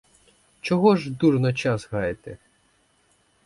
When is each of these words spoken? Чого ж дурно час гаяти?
Чого 0.61 0.97
ж 0.97 1.09
дурно 1.09 1.53
час 1.53 1.87
гаяти? 1.91 2.37